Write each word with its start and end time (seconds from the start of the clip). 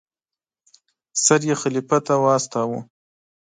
سر 1.23 1.39
یې 1.49 1.55
خلیفه 1.61 1.97
ته 2.07 2.13
واستاوه. 2.23 2.79